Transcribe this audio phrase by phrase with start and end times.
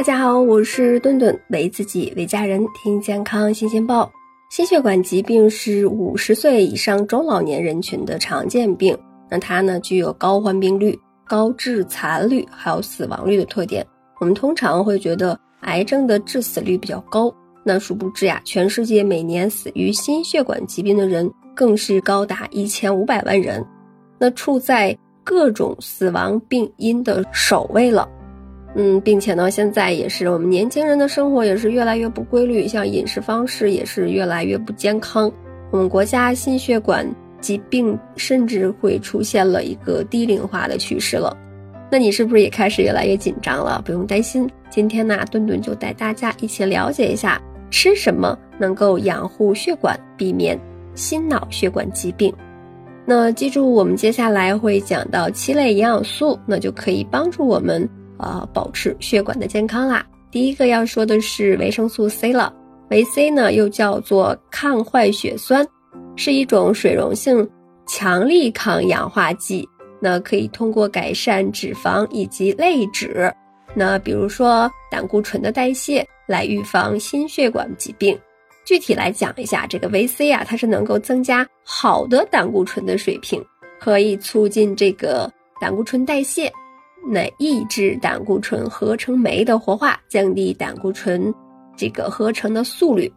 [0.00, 4.10] 大家好，我是顿顿，为自己为家人听健康新鲜报。
[4.48, 8.96] 心血管疾病是五十岁以上中老年人群的常见病，
[9.28, 13.86] 那它呢具有高患病率、高致残率还有死亡率的特点。
[14.20, 17.30] 我们通常会觉得癌症的致死率比较高，
[17.62, 23.62] 那殊不知呀，全世界每年死于心血管疾病的人更是高达一千五百万人，
[24.18, 28.08] 那处在各种死亡病因的首位了。
[28.76, 35.30] 嗯，并且呢，现在也是我们年轻人的生活也是越来越不规律，像饮食方式也是越来越不健康。
[35.72, 37.04] 我们国家心血管
[37.40, 41.36] 疾病甚至会出现了一个低龄化的趋势了。
[41.90, 43.82] 那你是不是也开始越来越紧张了？
[43.84, 50.56] 不用担心，今天呢，顿顿就带大家一起了解一下吃什么能够养护血管，避免
[50.94, 52.32] 心脑血管疾病。
[53.04, 57.88] 那记住，我们接下来会讲到七类营养素，那就可以帮助我们。
[58.22, 60.04] 呃，保持血管的健康啦。
[60.30, 62.54] 第一个要说的是维生素 C 了。
[62.90, 65.66] 维 C 呢，又叫做抗坏血酸，
[66.16, 67.48] 是一种水溶性
[67.86, 69.68] 强力抗氧化剂。
[70.00, 73.30] 那可以通过改善脂肪以及类脂，
[73.74, 78.18] 那比如说胆固醇的代谢，来预防心血管疾病。
[78.64, 83.44] 具体来讲一下，这个维 C 啊，它是能够增加好的胆固醇的水平，
[83.78, 86.50] 可以促进这个胆固醇代谢。
[87.08, 91.32] 那抑制胆固醇合成酶的活化，降低胆固醇
[91.76, 93.12] 这个合成的速率。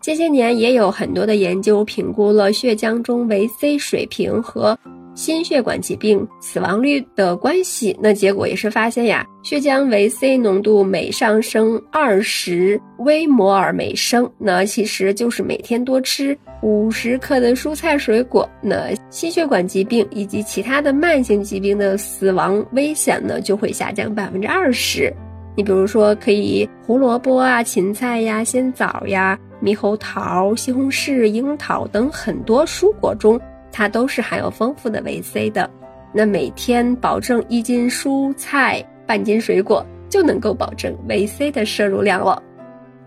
[0.00, 4.78] 这些年也有很多的研究评估了血浆中维 C 水平和。
[5.14, 25.12] 心血管疾病死亡率的关系，那结果也是发现呀，血浆维 C 浓度每上升二十微摩尔每升，那其实就是每天多吃五十克的蔬菜水果，那心血管疾病以及其他的慢性疾病的死亡危险呢就会下降百分之二十。
[25.56, 33.40] 你比如说，可以胡萝卜啊、芹菜呀、鲜枣呀、猕猴桃、西红柿、樱桃等很多蔬果中。
[33.76, 35.68] 它都是含有丰富的维 C 的，
[36.12, 42.40] 那每天保证一斤蔬菜、半斤水果，就能够保证维 C 的摄入量了。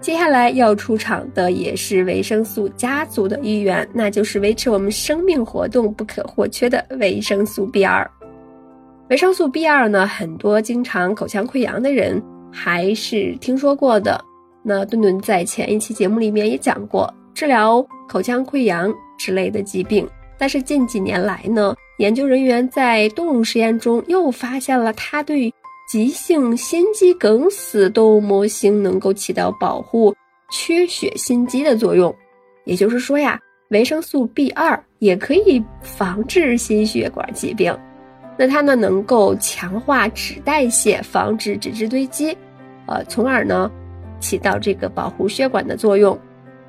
[0.01, 8.05] 接下来要出场的也是维生素家族的一员，那就是维持我们生命活动不可或缺的维生素 B 二。
[9.09, 14.22] 维生素 B 二呢，很多经常口腔溃疡的人还是听说过的。
[14.63, 20.05] 那顿顿在前一期节目里面也讲过，治疗口腔溃疡之类的疾病。
[20.37, 25.53] 但是近几年来呢，研究人员在动物实验中又发现了它对
[25.89, 30.15] 急性心肌梗死动物模型能够起到保护
[30.51, 32.13] 缺血心肌的作用。
[32.65, 33.39] 也就是说呀，
[33.69, 37.75] 维生素 B 二也可以防治心血管疾病。
[38.37, 42.37] 那它呢，能够强化脂代谢，防止脂质堆积，
[42.85, 43.71] 呃，从而呢，
[44.19, 46.15] 起到这个保护血管的作用。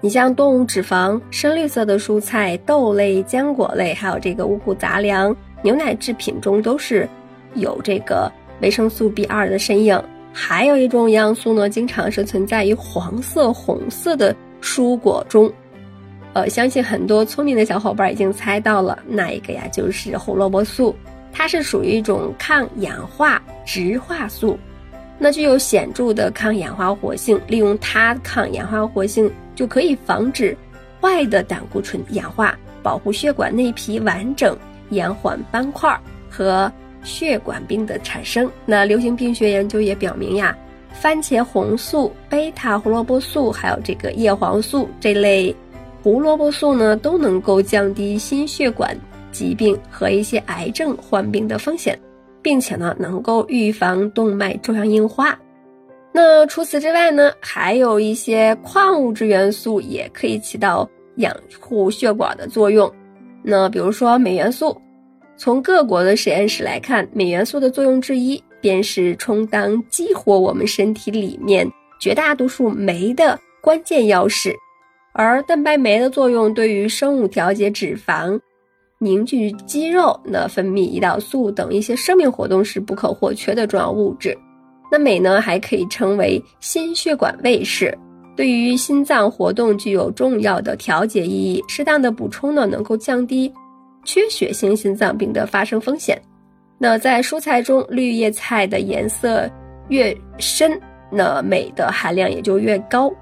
[0.00, 7.09] 你像动物脂肪、深绿色的蔬菜、豆类、坚果类，还有这个五谷杂粮、牛奶制品中，都是
[7.54, 10.00] 有这个维生素 B 二的身影。
[10.32, 15.53] 还有一种营养素呢，经常是存在于黄色、红色的蔬果中。
[16.32, 20.94] 呃，相信很多聪明的小伙伴已经猜到了，那一个呀，就是胡萝卜素。
[21.32, 24.56] 它是属于一种抗氧化植化素，
[25.19, 27.41] 那具有显著的抗氧化活性。
[27.48, 29.28] 利用它抗氧化活性。
[29.58, 30.56] 就可以防止
[31.00, 34.56] 坏的胆固醇氧化，保护血管内皮完整，
[34.91, 35.98] 延缓斑块
[36.30, 36.70] 和
[37.02, 38.48] 血管病的产生。
[38.64, 40.56] 那流行病学研究也表明呀，
[40.92, 45.52] 番茄红素、贝塔胡萝卜素，还有这个叶黄素这类
[46.04, 48.97] 胡萝卜素呢，都能够降低心血管
[49.32, 51.98] 疾病和一些癌症患病的风险，
[52.41, 55.36] 并且呢，能够预防动脉粥样硬化。
[56.20, 62.92] 那除此之外呢，还有一些矿物质元素也可以起到养护血管的作用。
[63.40, 64.76] 那比如说镁元素，
[65.36, 71.65] 从各国的实验室来看，镁元素的作用之一便是充当激活我们身体里面
[72.00, 74.53] 绝大多数酶的关键钥匙。
[75.12, 78.36] 而蛋白酶的作用对于生物调节脂肪、
[78.98, 84.36] 凝聚肌肉、那分泌胰岛素等一些生命活动是不可或缺的重要物质。
[84.90, 87.96] 那镁呢，还可以称为心血管卫士，
[88.36, 91.62] 对于心脏活动具有重要的调节意义。
[91.68, 93.52] 适当的补充呢，能够降低
[94.04, 96.20] 缺血性心脏病的发生风险。
[96.78, 99.50] 那在蔬菜中，绿叶菜的颜色
[99.88, 100.80] 越深，
[101.10, 103.12] 那镁的含量也就越高。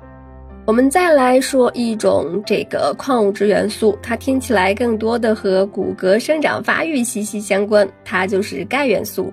[0.67, 9.33] 我们再来说一种这个矿物质元素，它听起来更多的和骨骼生长发育息息相关，它就是钙元素。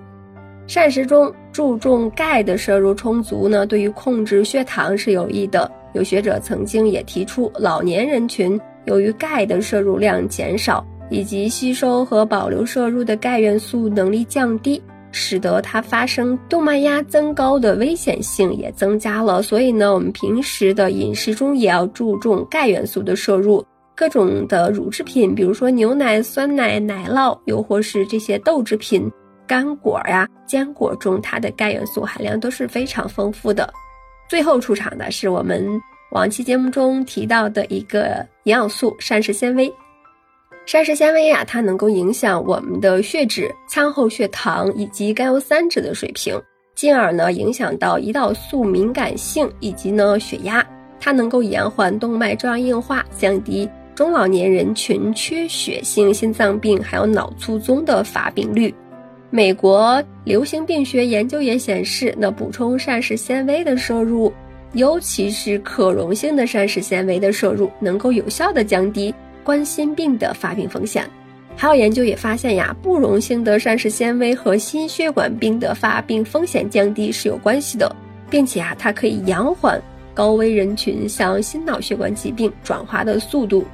[0.68, 5.72] 膳食中注重钙的摄入充足呢，对于控制血糖是有益的。
[5.94, 19.44] 有学者曾经也提出，老年人群由于钙的摄入量减少，以及吸收和保留摄入的钙元素能力降低，使得它发生动脉压增高的危险性也增加了。
[19.44, 23.64] 所以呢，我们平时的饮食中也要注重钙元素的摄入。
[23.96, 29.08] 各种的乳制品，比如说牛奶、酸奶、奶酪，又或是这些豆制品、
[29.46, 33.72] 干果呀、坚果中，它的钙元素含量都是非常丰富的。
[34.30, 35.68] 最后出场的是我们
[36.12, 39.72] 往期节目中提到的一个营养素——膳食纤维。
[40.66, 46.40] 膳食纤维呀，它能够影响我们的血脂、餐后血糖以及甘油三酯的水平，
[46.74, 50.66] 进而呢影响到胰岛素敏感性以及呢血压。
[51.02, 53.70] 它能够延缓动脉粥样硬化，降低。
[53.94, 58.74] 中老年人群缺血性心脏病还有脑卒中的发病率。
[59.36, 64.32] 美国流行病学研究也显示，那补充膳食纤维的摄入，
[64.74, 69.12] 尤其是可溶性的膳食纤维的摄入，能够有效的降低
[69.44, 71.10] 冠心病的发病风险。
[71.56, 77.92] 还有研究也发现呀，不溶性的膳食纤维和心血管病的发病风险降低是有关系的，
[78.30, 79.82] 并且啊，它可以延缓
[80.14, 83.66] 高危人群向心脑血管疾病转化的速度。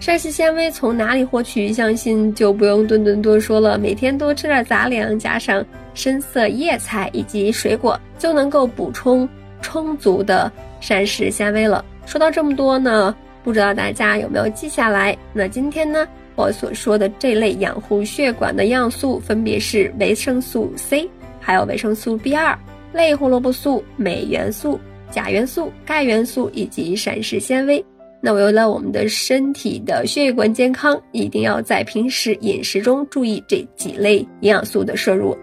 [0.00, 1.72] 膳食纤维从哪里获取？
[1.72, 3.76] 相信就不用顿顿多说了。
[3.76, 9.28] 每天多吃点杂粮，加上深色叶菜以及水果，就能够补充
[9.60, 10.50] 充足的
[10.80, 11.84] 膳食纤维了。
[12.06, 15.16] 说到这么多呢，不知道大家有没有记下来？
[15.32, 16.06] 那今天呢，
[16.36, 21.10] 我所说的这类养护血管的要素，分别是维生素 C，
[21.40, 22.56] 还有维生素 B2、
[22.92, 24.78] 类胡萝卜素、镁元素、
[25.10, 27.84] 钾元素、钙元素以及膳食纤维。
[28.20, 35.36] 那为了我们的身体的血液管健康，一定要在平时饮食中注意这几类营养素的摄入。